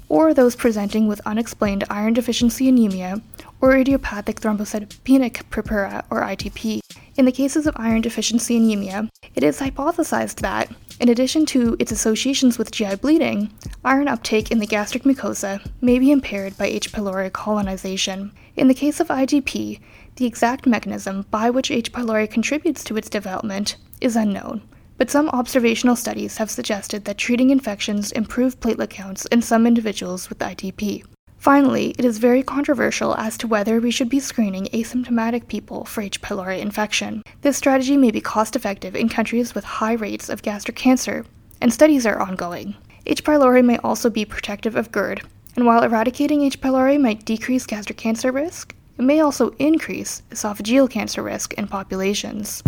or 0.07 0.33
those 0.33 0.55
presenting 0.55 1.07
with 1.07 1.21
unexplained 1.25 1.85
iron 1.89 2.13
deficiency 2.13 2.67
anemia 2.69 3.21
or 3.61 3.75
idiopathic 3.75 4.39
thrombocytopenic 4.39 5.49
purpura 5.49 6.03
or 6.09 6.21
ITP. 6.21 6.79
In 7.17 7.25
the 7.25 7.31
cases 7.31 7.67
of 7.67 7.75
iron 7.77 8.01
deficiency 8.01 8.55
anemia, 8.55 9.09
it 9.35 9.43
is 9.43 9.59
hypothesized 9.59 10.39
that, 10.39 10.71
in 10.99 11.09
addition 11.09 11.45
to 11.47 11.75
its 11.79 11.91
associations 11.91 12.57
with 12.57 12.71
GI 12.71 12.95
bleeding, 12.95 13.51
iron 13.83 14.07
uptake 14.07 14.51
in 14.51 14.59
the 14.59 14.67
gastric 14.67 15.03
mucosa 15.03 15.65
may 15.81 15.99
be 15.99 16.11
impaired 16.11 16.57
by 16.57 16.67
H. 16.67 16.91
pylori 16.91 17.31
colonization. 17.31 18.31
In 18.55 18.67
the 18.67 18.73
case 18.73 18.99
of 18.99 19.07
ITP, 19.07 19.79
the 20.15 20.25
exact 20.25 20.65
mechanism 20.65 21.25
by 21.31 21.49
which 21.49 21.71
H. 21.71 21.91
pylori 21.91 22.29
contributes 22.29 22.83
to 22.85 22.97
its 22.97 23.09
development 23.09 23.75
is 24.01 24.15
unknown, 24.15 24.61
but 24.97 25.09
some 25.09 25.29
observational 25.29 25.95
studies 25.95 26.37
have 26.37 26.51
suggested 26.51 27.05
that 27.05 27.17
treating 27.17 27.49
infections 27.49 28.11
improve 28.11 28.59
platelet 28.59 28.89
counts 28.89 29.25
in 29.27 29.41
some 29.41 29.65
individuals 29.65 30.29
with 30.29 30.39
ITP. 30.39 31.03
Finally, 31.39 31.95
it 31.97 32.03
is 32.03 32.17
very 32.17 32.43
controversial 32.43 33.15
as 33.15 33.37
to 33.37 33.47
whether 33.47 33.79
we 33.79 33.91
should 33.91 34.09
be 34.09 34.19
screening 34.19 34.65
asymptomatic 34.73 35.47
people 35.47 35.85
for 35.85 36.01
H. 36.01 36.21
pylori 36.21 36.59
infection. 36.59 37.23
This 37.41 37.55
strategy 37.55 37.95
may 37.95 38.11
be 38.11 38.19
cost 38.19 38.57
effective 38.57 38.93
in 38.93 39.07
countries 39.07 39.55
with 39.55 39.63
high 39.63 39.93
rates 39.93 40.27
of 40.27 40.41
gastric 40.41 40.75
cancer, 40.75 41.25
and 41.61 41.71
studies 41.71 42.05
are 42.05 42.19
ongoing. 42.19 42.75
H. 43.05 43.23
pylori 43.23 43.63
may 43.63 43.77
also 43.77 44.09
be 44.09 44.25
protective 44.25 44.75
of 44.75 44.91
GERD, 44.91 45.21
and 45.55 45.65
while 45.65 45.81
eradicating 45.81 46.41
H. 46.41 46.59
pylori 46.59 46.99
might 46.99 47.23
decrease 47.23 47.65
gastric 47.65 47.97
cancer 47.97 48.33
risk, 48.33 48.75
it 48.97 49.03
may 49.03 49.21
also 49.21 49.51
increase 49.59 50.21
esophageal 50.31 50.89
cancer 50.89 51.23
risk 51.23 51.53
in 51.53 51.69
populations. 51.69 52.61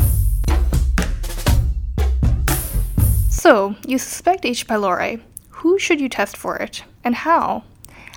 So, 3.30 3.76
you 3.86 3.98
suspect 3.98 4.46
H. 4.46 4.66
pylori. 4.66 5.20
Who 5.50 5.78
should 5.78 6.00
you 6.00 6.08
test 6.08 6.38
for 6.38 6.56
it, 6.56 6.86
and 7.04 7.16
how? 7.16 7.66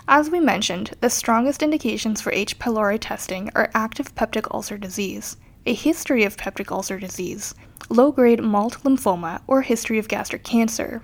As 0.06 0.28
we 0.28 0.38
mentioned, 0.38 0.90
the 1.00 1.08
strongest 1.08 1.62
indications 1.62 2.20
for 2.20 2.30
H. 2.34 2.58
pylori 2.58 2.98
testing 3.00 3.50
are 3.54 3.70
active 3.72 4.14
peptic 4.14 4.46
ulcer 4.52 4.76
disease, 4.76 5.38
a 5.64 5.72
history 5.72 6.24
of 6.24 6.36
peptic 6.36 6.70
ulcer 6.70 6.98
disease, 6.98 7.54
low 7.88 8.12
grade 8.12 8.42
malt 8.42 8.76
lymphoma, 8.84 9.40
or 9.46 9.62
history 9.62 9.98
of 9.98 10.06
gastric 10.06 10.44
cancer. 10.44 11.02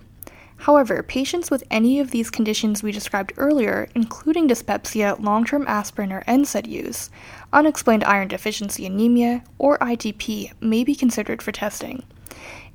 However, 0.59 1.03
patients 1.03 1.51
with 1.51 1.65
any 1.71 1.99
of 1.99 2.11
these 2.11 2.29
conditions 2.29 2.83
we 2.83 2.93
described 2.93 3.33
earlier, 3.39 3.89
including 3.95 4.49
dyspepsia, 4.49 5.17
long 5.19 5.47
term 5.47 5.65
aspirin 5.67 6.13
or 6.13 6.23
NSAID 6.29 6.69
use, 6.69 7.09
unexplained 7.55 8.05
iron 8.05 8.29
deficiency 8.29 8.85
anemia, 8.85 9.43
or 9.57 9.79
ITP, 9.79 10.53
may 10.61 10.85
be 10.85 10.95
considered 10.95 11.41
for 11.41 11.53
testing. 11.53 12.03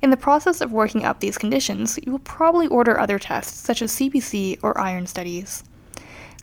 In 0.02 0.10
the 0.10 0.16
process 0.16 0.60
of 0.60 0.72
working 0.72 1.04
up 1.04 1.20
these 1.20 1.38
conditions, 1.38 2.00
you 2.04 2.10
will 2.10 2.18
probably 2.18 2.66
order 2.66 2.98
other 2.98 3.20
tests 3.20 3.60
such 3.60 3.80
as 3.80 3.92
CBC 3.94 4.58
or 4.60 4.76
iron 4.76 5.06
studies. 5.06 5.62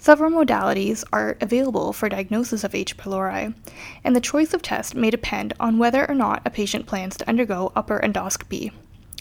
Several 0.03 0.31
modalities 0.31 1.05
are 1.13 1.37
available 1.39 1.93
for 1.93 2.09
diagnosis 2.09 2.65
of 2.65 2.75
H. 2.75 2.97
pylori, 2.97 3.53
and 4.03 4.13
the 4.13 4.19
choice 4.19 4.53
of 4.53 4.61
test 4.61 4.95
may 4.95 5.09
depend 5.09 5.53
on 5.61 5.77
whether 5.77 6.05
or 6.09 6.13
not 6.13 6.41
a 6.43 6.49
patient 6.49 6.85
plans 6.85 7.15
to 7.15 7.29
undergo 7.29 7.71
upper 7.73 8.01
endoscopy. 8.03 8.73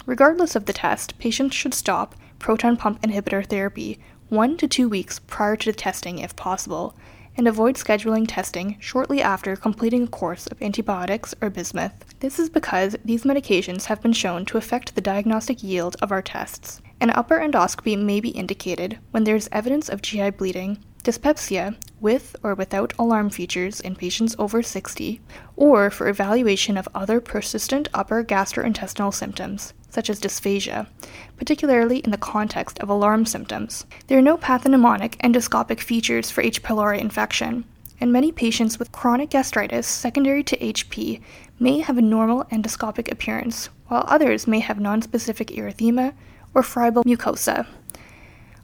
Regardless 0.07 0.57
of 0.57 0.65
the 0.65 0.73
test, 0.73 1.17
patients 1.21 1.55
should 1.55 1.73
stop 1.73 2.17
proton 2.41 2.77
pump 2.77 3.01
inhibitor 3.01 3.47
therapy 3.47 4.01
one 4.29 4.57
to 4.57 4.67
two 4.67 4.89
weeks 4.89 5.21
prior 5.21 5.55
to 5.55 5.71
the 5.71 5.79
testing 5.79 6.19
if 6.19 6.35
possible, 6.35 6.97
and 7.37 7.47
avoid 7.47 7.77
scheduling 7.77 8.27
testing 8.27 8.77
shortly 8.81 9.23
after 9.23 9.55
completing 9.55 10.03
a 10.03 10.09
course 10.09 10.49
of 10.49 10.61
antibiotics 10.61 11.33
or 11.41 11.49
bismuth. 11.49 12.12
This 12.19 12.41
is 12.41 12.51
because 12.51 12.97
these 13.05 13.23
medications 13.23 13.85
have 13.85 14.03
been 14.03 14.12
shown 14.12 14.45
to 14.47 14.59
affect 14.59 14.97
the 14.97 15.01
diagnostic 15.01 15.62
yield 15.62 15.95
of 16.03 16.11
our 16.11 16.23
tests. 16.23 16.83
An 17.02 17.11
upper 17.11 17.40
endoscopy 17.40 17.99
may 17.99 18.21
be 18.21 18.28
indicated 18.28 19.00
when 19.11 19.25
there 19.25 19.35
is 19.35 19.49
evidence 19.50 19.88
of 19.88 20.02
GI 20.02 20.30
bleeding, 20.30 20.78
dyspepsia, 21.02 21.75
with 22.00 22.37
or 22.44 22.54
without 22.54 22.92
alarm 22.97 23.28
features 23.28 23.80
in 23.80 23.97
patients 23.97 24.37
over 24.38 24.62
60, 24.62 25.21
or 25.56 25.90
for 25.90 26.06
evaluation 26.06 26.76
of 26.76 26.88
other 26.94 27.21
persistent 27.21 27.88
upper 27.92 28.23
gastrointestinal 28.23 29.12
symptoms, 29.12 29.75
such 29.90 30.09
as 30.09 30.21
dysphagia, 30.21 30.87
particularly 31.37 31.99
in 31.99 32.12
the 32.12 32.16
context 32.16 32.78
of 32.78 32.88
alarm 32.88 33.26
symptoms. 33.26 33.85
There 34.06 34.18
are 34.18 34.23
no 34.23 34.38
pathognomonic 34.38 35.16
endoscopic 35.16 35.80
features 35.80 36.30
for 36.30 36.42
H. 36.42 36.62
pylori 36.62 37.00
infection, 37.00 37.64
and 38.00 38.12
many 38.12 38.30
patients 38.30 38.78
with 38.78 38.92
chronic 38.92 39.30
gastritis 39.30 39.88
secondary 39.88 40.44
to 40.44 40.56
HP 40.56 41.21
may 41.59 41.80
have 41.80 41.99
a 41.99 42.02
normal 42.02 42.44
endoscopic 42.44 43.11
appearance, 43.11 43.71
while 43.88 44.04
others 44.06 44.47
may 44.47 44.61
have 44.61 44.76
nonspecific 44.76 45.56
erythema 45.56 46.14
or 46.54 46.62
friable 46.62 47.04
mucosa. 47.04 47.66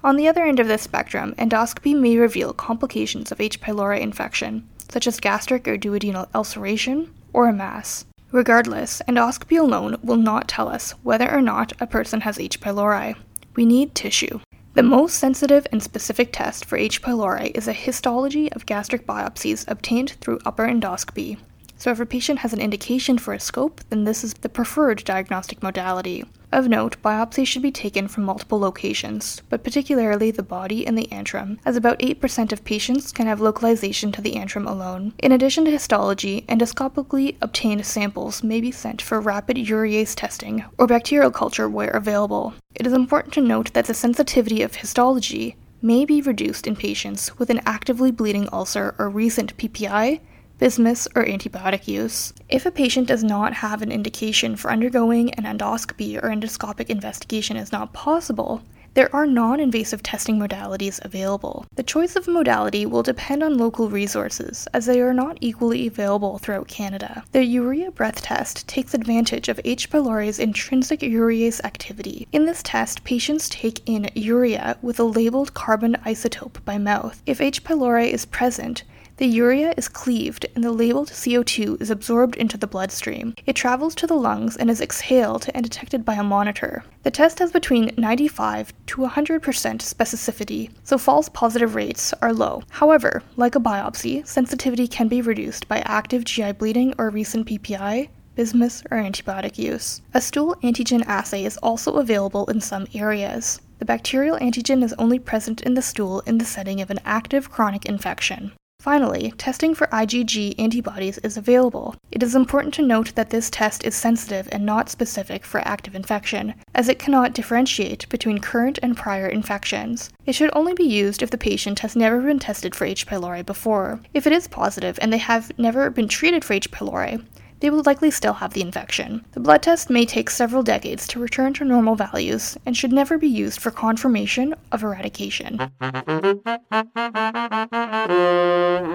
On 0.04 0.16
the 0.16 0.28
other 0.28 0.45
end 0.45 0.61
of 0.61 0.68
the 0.68 0.78
spectrum, 0.78 1.35
endoscopy 1.38 1.99
may 1.99 2.16
reveal 2.16 2.52
complications 2.52 3.33
of 3.33 3.40
H. 3.40 3.61
pylori 3.61 4.00
infection, 4.00 4.68
such 4.88 5.07
as 5.07 5.21
gastric 5.21 5.66
or 5.66 5.76
duodenal 5.76 6.28
ulceration 6.35 7.12
or 7.33 7.49
a 7.49 7.52
mass. 7.52 8.04
Regardless, 8.30 9.02
endoscopy 9.09 9.59
alone 9.59 9.97
will 10.02 10.16
not 10.16 10.49
tell 10.49 10.68
us 10.68 10.92
whether 11.02 11.33
or 11.33 11.40
not 11.40 11.73
a 11.80 11.87
person 11.87 12.21
has 12.21 12.38
H. 12.38 12.61
pylori. 12.61 13.16
We 13.57 13.64
need 13.64 13.95
tissue. 13.95 14.40
The 14.75 14.83
most 14.83 15.18
sensitive 15.18 15.66
and 15.73 15.83
specific 15.83 16.33
test 16.33 16.64
for 16.64 16.76
H. 16.76 17.02
pylori 17.02 17.50
is 17.57 17.66
a 17.66 17.73
histology 17.73 18.52
of 18.52 18.66
gastric 18.66 19.07
biopsies 19.07 19.66
obtained 19.66 20.11
through 20.21 20.38
upper 20.47 20.66
endoscopy. 20.66 21.38
So, 21.76 21.90
if 21.90 21.99
a 22.00 22.07
patient 22.07 22.40
has 22.40 22.52
an 22.52 22.61
indication 22.61 23.18
for 23.18 23.35
a 23.35 23.40
scope, 23.40 23.80
then 23.88 24.04
this 24.04 24.23
is 24.23 24.35
the 24.35 24.49
preferred 24.49 25.02
diagnostic 25.04 25.62
modality. 25.62 26.25
Of 26.50 26.67
note, 26.67 26.97
biopsies 27.02 27.47
should 27.47 27.61
be 27.61 27.71
taken 27.71 28.09
from 28.09 28.25
multiple 28.25 28.59
locations, 28.59 29.43
but 29.50 29.62
particularly 29.62 30.31
the 30.31 30.43
body 30.43 30.87
and 30.87 30.97
the 30.97 31.07
antrum, 31.12 31.59
as 31.67 31.76
about 31.76 31.99
8% 31.99 32.52
of 32.52 32.64
patients 32.64 33.12
can 33.12 33.26
have 33.26 33.40
localization 33.40 34.12
to 34.12 34.23
the 34.23 34.33
antrum 34.33 34.67
alone. 34.67 35.12
In 35.19 35.31
addition 35.31 35.67
to 35.67 35.71
histology, 35.71 36.47
endoscopically 36.49 37.37
obtained 37.43 37.85
samples 37.85 38.43
may 38.43 38.62
be 38.62 38.71
sent 38.71 39.02
for 39.02 39.21
rapid 39.21 39.59
urease 39.59 40.14
testing 40.14 40.64
or 40.78 40.87
bacterial 40.87 41.31
culture 41.31 41.69
where 41.69 41.90
available. 41.90 42.55
It 42.75 42.87
is 42.87 42.95
important 42.95 43.35
to 43.35 43.43
note 43.43 43.75
that 43.75 43.85
the 43.85 43.95
sensitivity 43.95 44.62
of 44.62 44.76
histology 44.76 45.57
may 45.83 46.05
be 46.05 46.23
reduced 46.23 46.67
in 46.67 46.76
patients 46.76 47.38
with 47.38 47.50
an 47.50 47.61
actively 47.67 48.11
bleeding 48.11 48.49
ulcer 48.52 48.95
or 48.99 49.09
recent 49.11 49.57
PPI 49.59 50.21
bismuth, 50.59 51.07
or 51.15 51.25
antibiotic 51.25 51.88
use. 51.88 52.33
If 52.49 52.67
a 52.67 52.71
patient 52.71 53.09
does 53.09 53.25
not 53.25 53.55
have 53.55 53.83
an 53.83 53.93
indication 53.93 54.57
for 54.57 54.71
undergoing 54.71 55.33
an 55.35 55.45
endoscopy 55.45 56.17
or 56.17 56.29
endoscopic 56.29 56.91
investigation 56.91 57.57
is 57.57 57.73
not 57.73 57.93
possible, 57.93 58.62
there 58.99 59.15
are 59.15 59.27
non 59.27 59.61
invasive 59.61 60.03
testing 60.03 60.41
modalities 60.41 60.99
available. 61.05 61.67
The 61.77 61.85
choice 61.85 62.17
of 62.17 62.27
modality 62.27 62.85
will 62.85 63.05
depend 63.05 63.45
on 63.45 63.57
local 63.57 63.88
resources, 63.88 64.67
as 64.75 64.87
they 64.87 65.00
are 65.00 65.15
not 65.15 65.38
equally 65.41 65.87
available 65.87 66.38
throughout 66.38 66.67
Canada. 66.67 67.23
The 67.31 67.45
urea 67.45 67.93
breath 67.93 68.23
test 68.23 68.67
takes 68.67 68.95
advantage 68.95 69.49
of 69.49 69.61
H. 69.65 69.88
pylori's 69.88 70.41
intrinsic 70.41 70.99
urease 70.99 71.62
activity. 71.62 72.27
In 72.33 72.47
this 72.47 72.61
test, 72.65 73.05
patients 73.05 73.49
take 73.49 73.88
in 73.88 74.11
urea 74.15 74.79
with 74.83 74.99
a 74.99 75.05
labeled 75.05 75.55
carbon 75.55 75.97
isotope 76.05 76.65
by 76.65 76.79
mouth. 76.79 77.23
If 77.25 77.41
H. 77.41 77.62
pylori 77.62 78.11
is 78.11 78.27
present, 78.27 78.83
the 79.19 79.27
urea 79.27 79.75
is 79.77 79.89
cleaved 79.89 80.47
and 80.55 80.63
the 80.63 80.71
labeled 80.71 81.09
CO2 81.09 81.83
is 81.83 81.91
absorbed 81.91 82.37
into 82.37 82.57
the 82.57 82.69
bloodstream. 82.69 83.35
It 83.47 83.57
travels 83.57 83.97
to 83.97 84.07
the 84.07 84.15
lungs 84.15 84.57
and 84.57 84.71
is 84.71 84.81
exhaled 84.81 85.49
and 85.55 85.65
detected 85.65 86.05
by 86.05 86.15
a 86.15 86.23
monitor. 86.23 86.85
The 87.03 87.11
test 87.11 87.41
has 87.41 87.51
between 87.51 87.91
95 87.99 88.73
to 88.87 89.01
100% 89.03 89.41
specificity, 89.41 90.71
so 90.85 90.99
false 90.99 91.29
positive 91.29 91.75
rates 91.75 92.15
are 92.23 92.33
low. 92.33 92.63
However, 92.71 93.25
like 93.37 93.57
a 93.57 93.61
biopsy, 93.61 94.25
sensitivity 94.25 94.87
can 94.87 95.09
be 95.09 95.21
reduced 95.21 95.67
by 95.67 95.81
active 95.81 96.25
GI 96.25 96.53
bleeding 96.53 96.95
or 96.97 97.11
recent 97.11 97.49
PPI, 97.49 98.11
bismuth, 98.37 98.87
or 98.93 98.99
antibiotic 98.99 99.59
use. 99.59 100.01
A 100.15 100.21
stool 100.21 100.55
antigen 100.63 101.05
assay 101.07 101.45
is 101.45 101.57
also 101.57 101.95
available 101.95 102.47
in 102.47 102.61
some 102.61 102.87
areas. 102.95 103.61
The 103.81 103.85
bacterial 103.85 104.39
antigen 104.39 104.85
is 104.85 104.95
only 104.97 105.19
present 105.19 105.63
in 105.63 105.75
the 105.75 105.83
stool 105.83 106.21
in 106.21 106.39
the 106.39 106.45
setting 106.45 106.81
of 106.81 106.91
an 106.91 107.01
active 107.05 107.51
chronic 107.51 107.85
infection. 107.85 108.53
Finally, 108.81 109.33
testing 109.33 109.75
for 109.75 109.89
IgG 109.89 110.55
antibodies 110.57 111.19
is 111.19 111.37
available. 111.37 111.97
It 112.13 112.23
is 112.23 112.37
important 112.37 112.73
to 112.75 112.87
note 112.87 113.13
that 113.17 113.31
this 113.31 113.51
test 113.51 113.83
is 113.85 113.97
sensitive 113.97 114.49
and 114.53 114.65
not 114.65 114.89
specific 114.89 115.45
for 115.45 115.67
active 115.67 115.97
infection, 115.97 116.55
as 116.77 116.89
it 116.89 117.01
cannot 117.01 117.33
differentiate 117.33 118.09
between 118.09 118.39
current 118.39 118.79
and 118.81 118.97
prior 118.97 119.27
infections. 119.27 120.11
It 120.27 120.37
should 120.37 120.51
only 120.55 120.75
be 120.75 120.85
used 120.85 121.23
if 121.23 121.31
the 121.31 121.37
patient 121.37 121.81
has 121.81 121.97
never 121.97 122.21
been 122.21 122.39
tested 122.39 122.77
for 122.77 122.85
H. 122.85 123.05
pylori 123.05 123.45
before. 123.45 123.99
If 124.15 124.29
it 124.29 124.33
is 124.33 124.47
positive 124.47 124.97
and 125.03 125.13
they 125.13 125.19
have 125.19 125.51
never 125.59 125.91
been 125.91 126.07
treated 126.07 126.45
for 126.45 126.53
H. 126.53 126.71
pylori, 126.71 127.25
they 127.61 127.71
will 127.71 127.83
likely 127.85 128.11
still 128.11 128.35
have 128.35 128.53
the 128.55 128.62
infection. 128.62 129.25
The 129.33 129.41
blood 129.41 129.62
test 129.62 129.91
may 129.91 130.07
take 130.07 130.31
several 130.31 130.62
decades 130.62 131.07
to 131.09 131.21
return 131.21 131.55
to 131.55 131.65
normal 131.65 131.97
values 131.97 132.57
and 132.65 132.77
should 132.77 132.93
never 132.93 133.19
be 133.19 133.29
used 133.29 133.61
for 133.61 133.71
confirmation 133.71 134.55
of 134.73 134.83
eradication. 134.83 135.61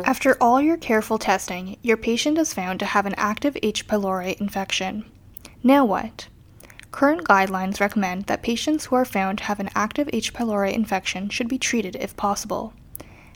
After 0.05 0.37
all 0.39 0.61
your 0.61 0.77
careful 0.77 1.17
testing, 1.17 1.77
your 1.81 1.97
patient 1.97 2.37
is 2.37 2.53
found 2.53 2.79
to 2.79 2.85
have 2.85 3.05
an 3.05 3.15
active 3.17 3.57
H. 3.61 3.87
pylori 3.87 4.39
infection. 4.39 5.05
Now 5.63 5.85
what? 5.85 6.27
Current 6.91 7.23
guidelines 7.23 7.79
recommend 7.79 8.25
that 8.25 8.43
patients 8.43 8.85
who 8.85 8.95
are 8.95 9.05
found 9.05 9.39
to 9.39 9.45
have 9.45 9.59
an 9.59 9.69
active 9.73 10.09
H. 10.13 10.33
pylori 10.33 10.71
infection 10.73 11.27
should 11.29 11.47
be 11.47 11.57
treated 11.57 11.95
if 11.95 12.15
possible. 12.15 12.73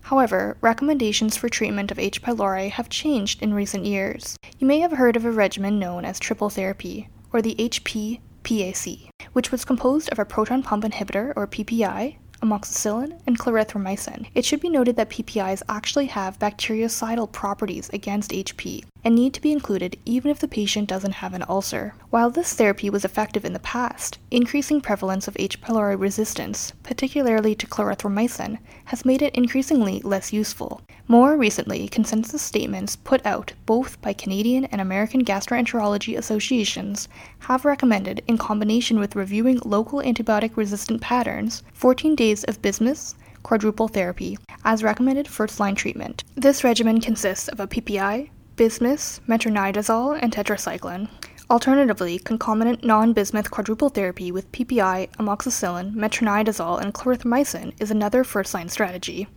However, 0.08 0.56
recommendations 0.62 1.36
for 1.36 1.50
treatment 1.50 1.92
of 1.92 2.00
H. 2.00 2.22
pylori 2.22 2.72
have 2.72 2.88
changed 2.88 3.44
in 3.44 3.54
recent 3.54 3.84
years. 3.84 4.38
You 4.58 4.66
may 4.66 4.80
have 4.80 4.94
heard 4.94 5.18
of 5.18 5.26
a 5.26 5.32
regimen 5.32 5.80
known 5.80 6.06
as 6.06 6.18
triple 6.18 6.50
therapy, 6.50 7.10
or 7.34 7.42
the 7.42 7.56
HP 7.56 8.22
PAC, 8.42 9.12
which 9.34 9.52
was 9.52 9.66
composed 9.66 10.10
of 10.10 10.18
a 10.18 10.24
proton 10.24 10.64
pump 10.64 10.86
inhibitor, 10.86 11.34
or 11.36 11.46
PPI, 11.46 12.16
amoxicillin, 12.42 13.20
and 13.26 13.40
clarithromycin. 13.40 14.28
It 14.36 14.46
should 14.46 14.62
be 14.62 14.70
noted 14.70 14.96
that 14.96 15.10
PPIs 15.10 15.64
actually 15.70 16.08
have 16.08 16.40
bactericidal 16.40 17.32
properties 17.32 17.90
against 17.94 18.32
HP 18.32 18.84
and 19.04 19.16
need 19.16 19.34
to 19.34 19.42
be 19.42 19.52
included 19.52 19.98
even 20.06 20.30
if 20.30 20.40
the 20.40 20.48
patient 20.48 20.90
doesn't 20.90 21.14
have 21.14 21.34
an 21.34 21.46
ulcer. 21.48 21.94
While 22.10 22.30
this 22.30 22.54
therapy 22.54 22.90
was 22.90 23.06
effective 23.06 23.46
in 23.46 23.54
the 23.54 23.60
past, 23.60 24.18
increasing 24.32 24.82
prevalence 24.82 25.28
of 25.28 25.38
H. 25.40 25.62
pylori 25.62 25.98
resistance, 25.98 26.74
particularly 26.84 27.56
to 27.56 27.68
clarithromycin, 27.68 28.58
has 28.86 29.06
made 29.06 29.22
it 29.22 29.36
increasingly 29.36 30.02
less 30.02 30.34
useful. 30.34 30.82
More 31.08 31.38
recently, 31.38 31.88
consensus 31.88 32.42
statements 32.42 32.98
put 32.98 33.26
out 33.26 33.54
both 33.66 34.02
by 34.02 34.12
Canadian 34.12 34.66
and 34.66 34.82
American 34.82 35.24
gastroenterology 35.24 36.18
associations 36.18 37.08
have 37.40 37.64
recommended, 37.64 38.22
in 38.28 38.38
combination 38.38 39.00
with 39.00 39.16
reviewing 39.16 39.60
local 39.64 40.02
antibiotic 40.02 40.58
resistant 40.58 41.00
patterns, 41.00 41.64
14 41.72 42.14
days 42.14 42.27
of 42.48 42.62
bismuth 42.62 43.16
quadruple 43.44 43.88
therapy 43.88 44.38
as 44.66 44.84
recommended 44.84 45.28
first 45.28 45.60
line 45.60 45.76
treatment. 45.76 46.24
This 46.36 46.64
regimen 46.64 47.00
consists 47.00 47.48
of 47.48 47.60
a 47.60 47.68
PPI, 47.68 48.30
bismuth, 48.58 49.22
metronidazole, 49.28 50.20
and 50.22 50.34
tetracycline. 50.34 51.10
Alternatively, 51.50 52.20
concomitant 52.20 52.84
non 52.84 53.14
bismuth 53.14 53.50
quadruple 53.50 53.88
therapy 53.88 54.34
with 54.34 54.52
PPI, 54.52 55.10
amoxicillin, 55.16 55.94
metronidazole, 55.96 56.82
and 56.82 56.94
clarithromycin 56.94 57.74
is 57.80 57.90
another 57.90 58.26
first 58.26 58.54
line 58.54 58.68
strategy. 58.68 59.28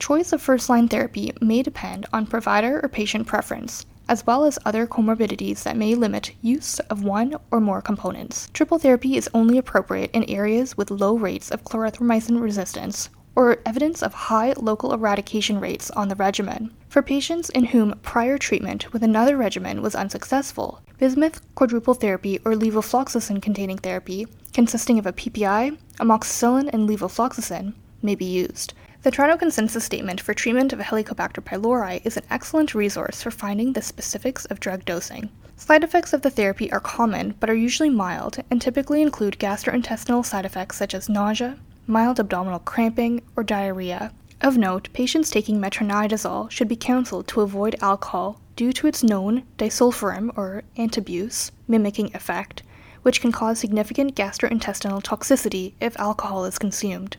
Choice 0.00 0.32
of 0.32 0.42
first 0.42 0.68
line 0.68 0.88
therapy 0.88 1.32
may 1.40 1.62
depend 1.62 2.06
on 2.12 2.26
provider 2.26 2.80
or 2.82 2.88
patient 2.88 3.28
preference, 3.28 3.86
as 4.10 4.26
well 4.26 4.44
as 4.44 4.58
other 4.66 4.88
comorbidities 4.88 5.62
that 5.62 5.76
may 5.76 5.94
limit 5.94 6.32
use 6.42 6.80
of 6.90 7.04
one 7.04 7.36
or 7.52 7.60
more 7.60 7.80
components. 7.80 8.50
Triple 8.52 8.80
therapy 8.80 9.16
is 9.16 9.30
only 9.32 9.56
appropriate 9.56 10.10
in 10.12 10.24
areas 10.24 10.76
with 10.76 10.90
low 10.90 11.16
rates 11.16 11.48
of 11.50 11.62
clarithromycin 11.62 12.40
resistance 12.40 13.08
or 13.36 13.58
evidence 13.64 14.02
of 14.02 14.12
high 14.12 14.52
local 14.56 14.92
eradication 14.92 15.60
rates 15.60 15.92
on 15.92 16.08
the 16.08 16.16
regimen. 16.16 16.74
For 16.88 17.02
patients 17.02 17.50
in 17.50 17.66
whom 17.66 17.98
prior 18.02 18.36
treatment 18.36 18.92
with 18.92 19.04
another 19.04 19.36
regimen 19.36 19.80
was 19.80 19.94
unsuccessful, 19.94 20.82
bismuth 20.98 21.40
quadruple 21.54 21.94
therapy 21.94 22.40
or 22.44 22.54
levofloxacin 22.54 23.40
containing 23.40 23.78
therapy, 23.78 24.26
consisting 24.52 24.98
of 24.98 25.06
a 25.06 25.12
PPI, 25.12 25.78
amoxicillin, 26.00 26.68
and 26.72 26.88
levofloxacin, 26.88 27.74
may 28.02 28.16
be 28.16 28.24
used. 28.24 28.74
The 29.02 29.10
Toronto 29.10 29.38
Consensus 29.38 29.82
Statement 29.82 30.20
for 30.20 30.34
Treatment 30.34 30.74
of 30.74 30.78
Helicobacter 30.78 31.42
pylori 31.42 32.04
is 32.04 32.18
an 32.18 32.24
excellent 32.28 32.74
resource 32.74 33.22
for 33.22 33.30
finding 33.30 33.72
the 33.72 33.80
specifics 33.80 34.44
of 34.44 34.60
drug 34.60 34.84
dosing. 34.84 35.30
Side 35.56 35.82
effects 35.82 36.12
of 36.12 36.20
the 36.20 36.28
therapy 36.28 36.70
are 36.70 36.80
common 36.80 37.34
but 37.40 37.48
are 37.48 37.54
usually 37.54 37.88
mild 37.88 38.44
and 38.50 38.60
typically 38.60 39.00
include 39.00 39.38
gastrointestinal 39.38 40.22
side 40.22 40.44
effects 40.44 40.76
such 40.76 40.92
as 40.92 41.08
nausea, 41.08 41.56
mild 41.86 42.20
abdominal 42.20 42.58
cramping, 42.58 43.22
or 43.36 43.42
diarrhea. 43.42 44.12
Of 44.42 44.58
note, 44.58 44.90
patients 44.92 45.30
taking 45.30 45.58
metronidazole 45.58 46.50
should 46.50 46.68
be 46.68 46.76
counseled 46.76 47.26
to 47.28 47.40
avoid 47.40 47.76
alcohol 47.80 48.38
due 48.54 48.74
to 48.74 48.86
its 48.86 49.02
known 49.02 49.44
disulfiram 49.56 50.30
or 50.36 50.62
antabuse 50.76 51.52
mimicking 51.66 52.14
effect, 52.14 52.62
which 53.00 53.22
can 53.22 53.32
cause 53.32 53.58
significant 53.58 54.14
gastrointestinal 54.14 55.02
toxicity 55.02 55.72
if 55.80 55.98
alcohol 55.98 56.44
is 56.44 56.58
consumed. 56.58 57.16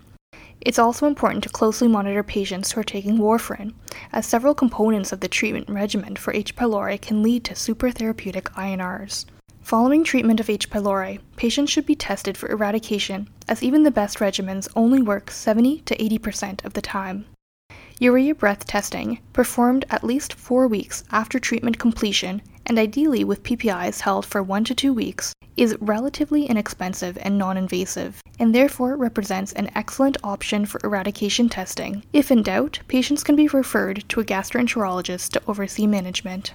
It's 0.64 0.78
also 0.78 1.08
important 1.08 1.44
to 1.44 1.50
closely 1.50 1.88
monitor 1.88 2.22
patients 2.22 2.72
who 2.72 2.82
are 2.82 2.84
taking 2.84 3.18
warfarin, 3.18 3.74
as 4.14 4.28
several 4.28 4.54
components 4.54 5.12
of 5.12 5.20
the 5.20 5.28
treatment 5.28 5.68
regimen 5.68 6.16
for 6.16 6.34
H. 6.34 6.56
pylori 6.56 7.02
can 7.02 7.24
lead 7.24 7.44
to 7.46 7.56
supratherapeutic 7.56 8.44
INRs. 8.54 9.26
Following 9.64 10.04
treatment 10.04 10.40
of 10.40 10.52
H. 10.52 10.70
pylori, 10.70 11.20
patients 11.36 11.72
should 11.72 11.88
be 11.88 11.96
tested 11.96 12.38
for 12.38 12.48
eradication, 12.50 13.28
as 13.48 13.64
even 13.64 13.82
the 13.82 13.90
best 13.90 14.20
regimens 14.20 14.68
only 14.76 15.02
work 15.02 15.32
70 15.32 15.82
to 15.82 15.98
80% 15.98 16.64
of 16.64 16.74
the 16.74 16.82
time. 16.82 17.26
Urea 18.00 18.36
breath 18.36 18.68
testing, 18.68 19.20
performed 19.34 19.86
at 19.90 20.04
least 20.04 20.34
four 20.34 20.68
weeks 20.68 21.04
after 21.12 21.40
treatment 21.40 21.80
completion 21.80 22.40
and 22.72 22.80
ideally 22.80 23.26
with 23.26 23.44
PPIs 23.44 24.00
held 24.00 24.26
for 24.26 24.42
one 24.42 24.64
to 24.64 24.74
two 24.74 24.94
weeks, 24.94 25.34
is 25.58 25.76
relatively 25.82 26.46
inexpensive 26.46 27.18
and 27.22 27.38
non 27.38 27.58
invasive, 27.58 28.22
and 28.40 28.56
therefore 28.56 28.96
represents 28.96 29.52
an 29.52 29.70
excellent 29.76 30.16
option 30.24 30.66
for 30.66 30.80
eradication 30.82 31.50
testing. 31.50 32.02
If 32.14 32.32
in 32.32 32.44
doubt, 32.44 32.80
patients 32.88 33.26
can 33.26 33.36
be 33.36 33.50
referred 33.50 34.08
to 34.08 34.22
a 34.22 34.24
gastroenterologist 34.24 35.32
to 35.32 35.42
oversee 35.48 35.86
management. 35.86 36.54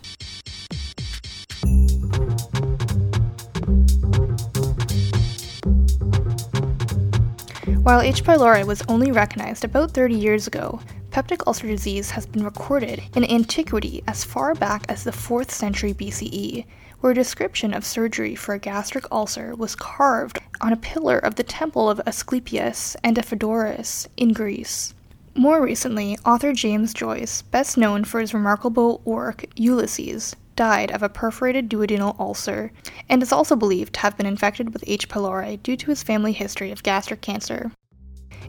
While 7.82 8.00
H. 8.00 8.24
pylori 8.24 8.66
was 8.66 8.82
only 8.88 9.12
recognized 9.12 9.64
about 9.64 9.90
30 9.90 10.14
years 10.14 10.46
ago, 10.46 10.80
peptic 11.16 11.46
ulcer 11.46 11.66
disease 11.66 12.10
has 12.10 12.26
been 12.26 12.44
recorded 12.44 13.02
in 13.14 13.24
antiquity 13.30 14.04
as 14.06 14.22
far 14.22 14.54
back 14.54 14.84
as 14.86 15.02
the 15.02 15.10
4th 15.10 15.50
century 15.50 15.94
BCE, 15.94 16.66
where 17.00 17.12
a 17.12 17.14
description 17.14 17.72
of 17.72 17.86
surgery 17.86 18.34
for 18.34 18.52
a 18.52 18.58
gastric 18.58 19.10
ulcer 19.10 19.54
was 19.54 19.74
carved 19.74 20.38
on 20.60 20.74
a 20.74 20.76
pillar 20.76 21.16
of 21.16 21.36
the 21.36 21.42
temple 21.42 21.88
of 21.88 22.02
Asclepius 22.06 22.98
and 23.02 23.16
Amphidoros 23.16 24.06
in 24.18 24.34
Greece. 24.34 24.92
More 25.34 25.62
recently, 25.62 26.18
author 26.26 26.52
James 26.52 26.92
Joyce, 26.92 27.40
best 27.40 27.78
known 27.78 28.04
for 28.04 28.20
his 28.20 28.34
remarkable 28.34 29.00
work 29.06 29.46
Ulysses, 29.56 30.36
died 30.54 30.90
of 30.90 31.02
a 31.02 31.08
perforated 31.08 31.70
duodenal 31.70 32.20
ulcer 32.20 32.72
and 33.08 33.22
is 33.22 33.32
also 33.32 33.56
believed 33.56 33.94
to 33.94 34.00
have 34.00 34.18
been 34.18 34.26
infected 34.26 34.74
with 34.74 34.84
H. 34.86 35.08
pylori 35.08 35.62
due 35.62 35.78
to 35.78 35.86
his 35.86 36.02
family 36.02 36.32
history 36.32 36.70
of 36.70 36.82
gastric 36.82 37.22
cancer. 37.22 37.72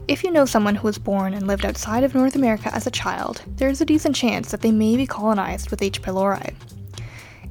If 0.08 0.24
you 0.24 0.30
know 0.30 0.46
someone 0.46 0.74
who 0.74 0.86
was 0.86 0.96
born 0.96 1.34
and 1.34 1.46
lived 1.46 1.66
outside 1.66 2.02
of 2.02 2.14
North 2.14 2.34
America 2.34 2.74
as 2.74 2.86
a 2.86 2.90
child, 2.90 3.42
there 3.56 3.68
is 3.68 3.82
a 3.82 3.84
decent 3.84 4.16
chance 4.16 4.50
that 4.50 4.62
they 4.62 4.72
may 4.72 4.96
be 4.96 5.06
colonized 5.06 5.70
with 5.70 5.82
H. 5.82 6.00
pylori. 6.00 6.54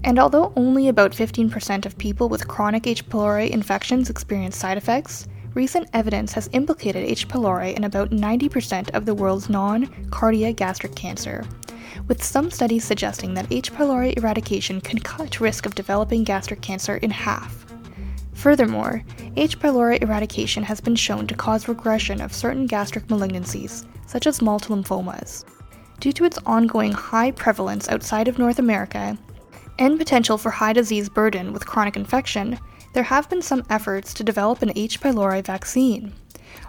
And 0.03 0.17
although 0.17 0.53
only 0.55 0.87
about 0.87 1.11
15% 1.11 1.85
of 1.85 1.99
people 1.99 2.29
with 2.29 2.47
chronic 2.47 2.87
H. 2.87 3.07
pylori 3.07 3.51
infections 3.51 4.09
experience 4.09 4.57
side 4.57 4.75
effects, 4.75 5.27
recent 5.53 5.87
evidence 5.93 6.33
has 6.33 6.49
implicated 6.51 7.03
H. 7.03 7.27
pylori 7.27 7.75
in 7.75 7.83
about 7.83 8.09
90% 8.09 8.89
of 8.95 9.05
the 9.05 9.13
world's 9.13 9.49
non 9.49 9.85
cardiac 10.09 10.55
gastric 10.55 10.95
cancer, 10.95 11.45
with 12.07 12.23
some 12.23 12.49
studies 12.49 12.83
suggesting 12.83 13.35
that 13.35 13.51
H. 13.51 13.71
pylori 13.71 14.17
eradication 14.17 14.81
can 14.81 14.97
cut 14.97 15.39
risk 15.39 15.67
of 15.67 15.75
developing 15.75 16.23
gastric 16.23 16.61
cancer 16.61 16.97
in 16.97 17.11
half. 17.11 17.66
Furthermore, 18.47 19.03
H. 19.35 19.59
pylori 19.59 20.01
eradication 20.01 20.63
has 20.63 20.79
been 20.79 20.95
shown 20.95 21.27
to 21.27 21.35
cause 21.35 21.67
regression 21.67 22.21
of 22.21 22.33
certain 22.33 22.65
gastric 22.65 23.07
malignancies, 23.07 23.85
such 24.05 24.25
as 24.25 24.41
MALT 24.41 24.69
lymphomas. 24.69 25.43
Due 25.99 26.13
to 26.13 26.23
its 26.23 26.39
ongoing 26.45 26.93
high 26.93 27.31
prevalence 27.31 27.89
outside 27.89 28.29
of 28.29 28.39
North 28.39 28.57
America 28.57 29.17
and 29.79 29.97
potential 29.97 30.37
for 30.37 30.49
high 30.49 30.71
disease 30.71 31.09
burden 31.09 31.51
with 31.51 31.65
chronic 31.65 31.97
infection, 31.97 32.57
there 32.93 33.03
have 33.03 33.29
been 33.29 33.41
some 33.41 33.65
efforts 33.69 34.13
to 34.13 34.23
develop 34.23 34.61
an 34.61 34.71
H. 34.77 35.01
pylori 35.01 35.43
vaccine. 35.43 36.13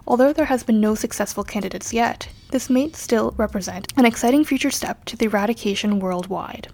Although 0.04 0.32
there 0.32 0.46
has 0.46 0.64
been 0.64 0.80
no 0.80 0.96
successful 0.96 1.44
candidates 1.44 1.92
yet, 1.92 2.28
this 2.50 2.68
may 2.68 2.90
still 2.90 3.34
represent 3.36 3.92
an 3.96 4.04
exciting 4.04 4.44
future 4.44 4.72
step 4.72 5.04
to 5.04 5.16
the 5.16 5.26
eradication 5.26 6.00
worldwide. 6.00 6.72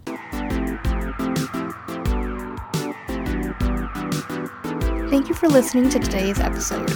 Thank 5.14 5.29
you 5.29 5.35
for 5.37 5.46
listening 5.46 5.90
to 5.90 6.00
today's 6.00 6.40
episode. 6.40 6.88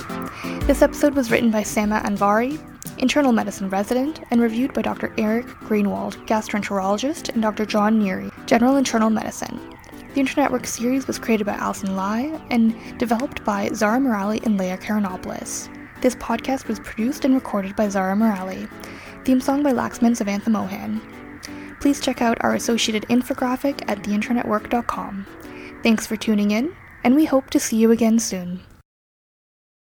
This 0.63 0.83
episode 0.83 1.15
was 1.15 1.31
written 1.31 1.53
by 1.53 1.63
Sama 1.63 2.01
Anvari, 2.01 2.59
internal 2.99 3.31
medicine 3.31 3.71
resident, 3.71 4.23
and 4.33 4.41
reviewed 4.41 4.75
by 4.75 4.83
Dr. 4.83 5.15
Eric 5.17 5.47
Greenwald, 5.47 6.17
gastroenterologist, 6.27 7.29
and 7.29 7.41
Dr. 7.41 7.65
John 7.65 8.03
Neary, 8.03 8.33
general 8.45 8.75
internal 8.75 9.09
medicine. 9.09 9.61
The 10.15 10.19
Intern 10.19 10.43
Network 10.43 10.67
series 10.67 11.07
was 11.07 11.17
created 11.17 11.47
by 11.47 11.53
Alison 11.53 11.95
Lai 11.95 12.37
and 12.51 12.75
developed 12.99 13.45
by 13.45 13.69
Zara 13.69 14.01
Morali 14.01 14.45
and 14.45 14.59
Leah 14.59 14.79
Karanopoulos. 14.79 15.69
This 16.01 16.17
podcast 16.17 16.67
was 16.67 16.81
produced 16.81 17.25
and 17.25 17.37
recorded 17.37 17.77
by 17.77 17.89
Zara 17.89 18.17
Morali. 18.17 18.69
Theme 19.25 19.41
song 19.41 19.63
by 19.63 19.73
Laxman 19.73 20.17
Savantha 20.17 20.49
Mohan. 20.49 21.01
Please 21.81 22.01
check 22.01 22.21
out 22.21 22.39
our 22.41 22.57
associated 22.57 23.09
infographic 23.11 23.89
at 23.89 24.03
theinternetwork.com. 24.03 25.25
Thanks 25.85 26.05
for 26.05 26.17
tuning 26.17 26.51
in 26.51 26.75
and 27.05 27.15
we 27.15 27.25
hope 27.25 27.51
to 27.51 27.61
see 27.61 27.77
you 27.77 27.91
again 27.91 28.19
soon. 28.19 28.61